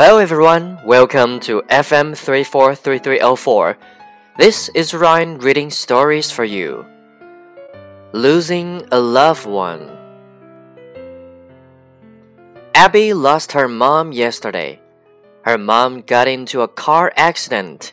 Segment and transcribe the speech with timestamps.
[0.00, 3.76] Hello everyone, welcome to FM 343304.
[4.38, 6.86] This is Ryan reading stories for you.
[8.12, 9.90] Losing a loved one.
[12.76, 14.80] Abby lost her mom yesterday.
[15.42, 17.92] Her mom got into a car accident.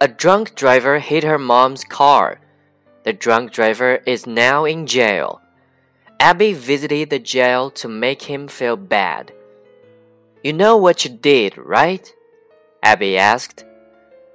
[0.00, 2.38] A drunk driver hit her mom's car.
[3.02, 5.40] The drunk driver is now in jail.
[6.20, 9.32] Abby visited the jail to make him feel bad.
[10.42, 12.12] You know what you did, right?
[12.82, 13.64] Abby asked.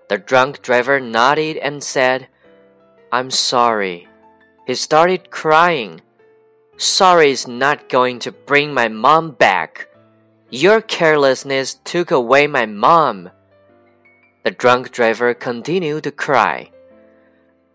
[0.09, 2.27] The drunk driver nodded and said,
[3.11, 4.07] I'm sorry.
[4.67, 6.01] He started crying.
[6.77, 9.87] Sorry is not going to bring my mom back.
[10.49, 13.29] Your carelessness took away my mom.
[14.43, 16.71] The drunk driver continued to cry.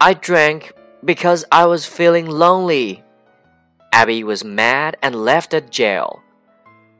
[0.01, 0.73] I drank
[1.05, 3.03] because I was feeling lonely.
[3.93, 6.23] Abby was mad and left the jail.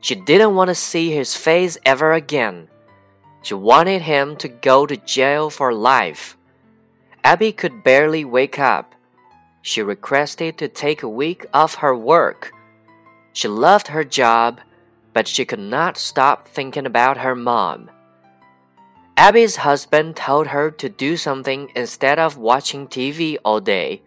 [0.01, 2.69] She didn't want to see his face ever again.
[3.41, 6.37] She wanted him to go to jail for life.
[7.23, 8.95] Abby could barely wake up.
[9.61, 12.51] She requested to take a week off her work.
[13.33, 14.61] She loved her job,
[15.13, 17.89] but she could not stop thinking about her mom.
[19.17, 24.01] Abby's husband told her to do something instead of watching TV all day.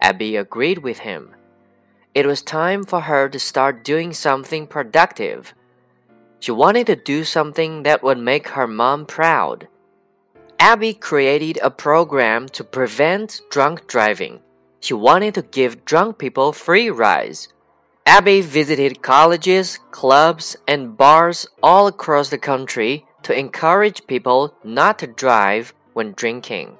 [0.00, 1.34] Abby agreed with him.
[2.14, 5.52] It was time for her to start doing something productive.
[6.38, 9.66] She wanted to do something that would make her mom proud.
[10.60, 14.38] Abby created a program to prevent drunk driving.
[14.78, 17.48] She wanted to give drunk people free rides.
[18.06, 25.08] Abby visited colleges, clubs, and bars all across the country to encourage people not to
[25.08, 26.76] drive when drinking.